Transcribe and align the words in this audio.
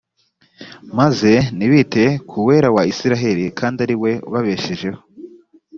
maze 0.97 1.31
ntibite 1.55 2.03
ku 2.27 2.35
uwera 2.41 2.67
wa 2.75 2.83
isirayeli 2.91 3.45
kandi 3.59 3.77
ariwe 3.85 4.11
ubabeshejeho 4.27 5.01